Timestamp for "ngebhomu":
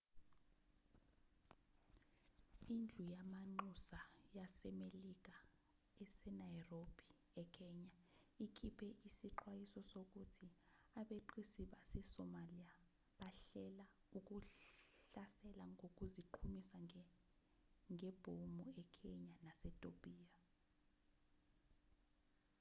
17.93-18.63